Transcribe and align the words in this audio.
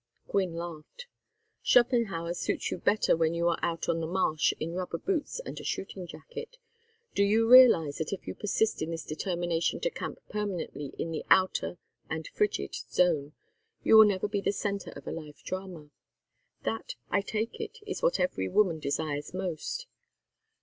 Gwynne 0.29 0.55
laughed. 0.55 1.05
"Schopenhauer 1.61 2.33
suits 2.33 2.71
you 2.71 2.79
better 2.79 3.15
when 3.15 3.35
you 3.35 3.47
are 3.49 3.59
out 3.61 3.87
on 3.87 3.99
the 3.99 4.07
marsh 4.07 4.51
in 4.59 4.73
rubber 4.73 4.97
boots 4.97 5.39
and 5.45 5.59
a 5.59 5.63
shooting 5.63 6.07
jacket. 6.07 6.57
Do 7.13 7.21
you 7.23 7.47
realize 7.47 7.99
that 7.99 8.11
if 8.11 8.25
you 8.25 8.33
persist 8.33 8.81
in 8.81 8.89
this 8.89 9.05
determination 9.05 9.79
to 9.81 9.91
camp 9.91 10.17
permanently 10.27 10.91
in 10.97 11.11
the 11.11 11.23
outer 11.29 11.77
and 12.09 12.27
frigid 12.29 12.73
zone, 12.73 13.33
you 13.83 13.95
will 13.95 14.07
never 14.07 14.27
be 14.27 14.41
the 14.41 14.51
centre 14.51 14.89
of 14.95 15.05
a 15.05 15.11
life 15.11 15.43
drama? 15.43 15.91
That, 16.63 16.95
I 17.11 17.21
take 17.21 17.61
it, 17.61 17.77
is 17.85 18.01
what 18.01 18.19
every 18.19 18.49
woman 18.49 18.79
desires 18.79 19.35
most. 19.35 19.85